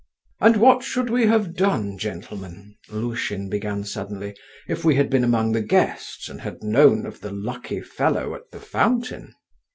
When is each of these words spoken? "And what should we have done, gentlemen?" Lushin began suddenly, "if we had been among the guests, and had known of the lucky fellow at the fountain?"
"And 0.39 0.57
what 0.57 0.81
should 0.81 1.11
we 1.11 1.27
have 1.27 1.55
done, 1.55 1.95
gentlemen?" 1.99 2.75
Lushin 2.89 3.49
began 3.49 3.83
suddenly, 3.83 4.35
"if 4.67 4.83
we 4.83 4.95
had 4.95 5.11
been 5.11 5.23
among 5.23 5.51
the 5.51 5.61
guests, 5.61 6.27
and 6.27 6.41
had 6.41 6.63
known 6.63 7.05
of 7.05 7.21
the 7.21 7.29
lucky 7.29 7.81
fellow 7.81 8.33
at 8.33 8.49
the 8.49 8.59
fountain?" 8.59 9.35